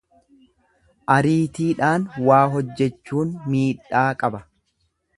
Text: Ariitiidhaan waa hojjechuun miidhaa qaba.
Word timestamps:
Ariitiidhaan 1.15 2.09
waa 2.31 2.41
hojjechuun 2.57 3.37
miidhaa 3.53 4.07
qaba. 4.25 4.45